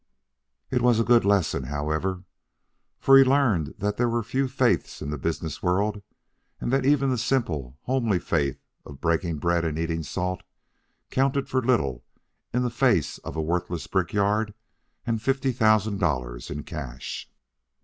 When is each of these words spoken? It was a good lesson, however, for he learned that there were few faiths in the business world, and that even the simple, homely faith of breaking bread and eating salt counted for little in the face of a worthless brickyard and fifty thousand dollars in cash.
It 0.71 0.81
was 0.81 0.99
a 0.99 1.03
good 1.03 1.23
lesson, 1.25 1.65
however, 1.65 2.23
for 2.99 3.19
he 3.19 3.23
learned 3.23 3.75
that 3.77 3.97
there 3.97 4.09
were 4.09 4.23
few 4.23 4.47
faiths 4.47 4.99
in 4.99 5.11
the 5.11 5.15
business 5.19 5.61
world, 5.61 6.01
and 6.59 6.73
that 6.73 6.87
even 6.87 7.11
the 7.11 7.19
simple, 7.19 7.77
homely 7.83 8.17
faith 8.17 8.63
of 8.83 8.99
breaking 8.99 9.37
bread 9.37 9.63
and 9.63 9.77
eating 9.77 10.01
salt 10.01 10.41
counted 11.11 11.47
for 11.47 11.61
little 11.61 12.03
in 12.51 12.63
the 12.63 12.71
face 12.71 13.19
of 13.19 13.35
a 13.35 13.41
worthless 13.43 13.85
brickyard 13.85 14.55
and 15.05 15.21
fifty 15.21 15.51
thousand 15.51 15.99
dollars 15.99 16.49
in 16.49 16.63
cash. 16.63 17.29